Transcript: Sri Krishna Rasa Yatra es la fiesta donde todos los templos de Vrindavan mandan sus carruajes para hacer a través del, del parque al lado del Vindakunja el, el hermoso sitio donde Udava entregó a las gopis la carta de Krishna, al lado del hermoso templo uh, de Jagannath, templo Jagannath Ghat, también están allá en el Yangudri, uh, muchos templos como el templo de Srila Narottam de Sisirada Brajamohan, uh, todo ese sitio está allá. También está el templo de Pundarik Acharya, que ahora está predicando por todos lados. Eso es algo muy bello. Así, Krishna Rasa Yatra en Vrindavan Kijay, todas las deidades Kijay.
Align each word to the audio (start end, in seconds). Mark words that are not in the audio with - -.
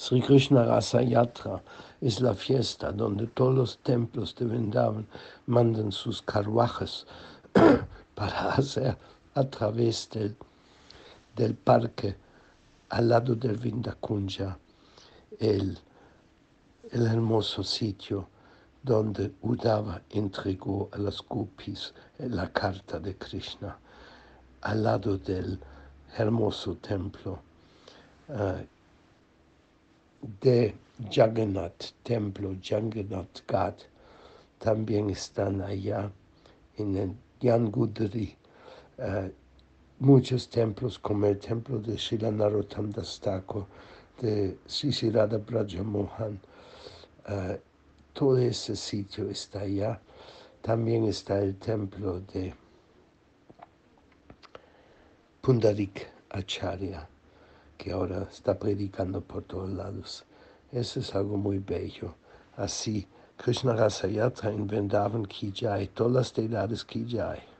Sri 0.00 0.20
Krishna 0.20 0.64
Rasa 0.64 1.02
Yatra 1.02 1.60
es 2.00 2.20
la 2.20 2.32
fiesta 2.32 2.92
donde 2.92 3.26
todos 3.26 3.52
los 3.52 3.78
templos 3.78 4.32
de 4.36 4.44
Vrindavan 4.44 5.04
mandan 5.46 5.90
sus 5.90 6.22
carruajes 6.22 7.04
para 8.14 8.52
hacer 8.52 8.96
a 9.34 9.42
través 9.42 10.08
del, 10.10 10.36
del 11.34 11.54
parque 11.56 12.14
al 12.90 13.08
lado 13.08 13.34
del 13.34 13.56
Vindakunja 13.56 14.56
el, 15.40 15.76
el 16.92 17.06
hermoso 17.06 17.64
sitio 17.64 18.28
donde 18.80 19.32
Udava 19.42 20.00
entregó 20.10 20.88
a 20.92 20.98
las 20.98 21.20
gopis 21.22 21.92
la 22.18 22.52
carta 22.52 23.00
de 23.00 23.16
Krishna, 23.16 23.76
al 24.60 24.84
lado 24.84 25.18
del 25.18 25.58
hermoso 26.16 26.76
templo 26.76 27.40
uh, 28.28 28.77
de 30.40 30.74
Jagannath, 31.10 31.92
templo 32.02 32.56
Jagannath 32.62 33.42
Ghat, 33.46 33.82
también 34.58 35.10
están 35.10 35.60
allá 35.60 36.10
en 36.76 36.96
el 36.96 37.14
Yangudri, 37.40 38.36
uh, 38.98 39.30
muchos 40.00 40.48
templos 40.48 40.98
como 40.98 41.26
el 41.26 41.38
templo 41.38 41.78
de 41.78 41.96
Srila 41.96 42.30
Narottam 42.30 42.92
de 44.20 44.58
Sisirada 44.66 45.38
Brajamohan, 45.38 46.40
uh, 47.28 47.56
todo 48.12 48.38
ese 48.38 48.74
sitio 48.74 49.30
está 49.30 49.60
allá. 49.60 50.00
También 50.60 51.04
está 51.04 51.38
el 51.38 51.56
templo 51.56 52.20
de 52.32 52.52
Pundarik 55.40 56.08
Acharya, 56.30 57.08
que 57.78 57.92
ahora 57.92 58.28
está 58.30 58.58
predicando 58.58 59.22
por 59.22 59.44
todos 59.44 59.70
lados. 59.70 60.26
Eso 60.72 61.00
es 61.00 61.14
algo 61.14 61.38
muy 61.38 61.58
bello. 61.60 62.16
Así, 62.56 63.06
Krishna 63.36 63.74
Rasa 63.74 64.08
Yatra 64.08 64.50
en 64.50 64.66
Vrindavan 64.66 65.24
Kijay, 65.24 65.88
todas 65.88 66.12
las 66.12 66.34
deidades 66.34 66.84
Kijay. 66.84 67.48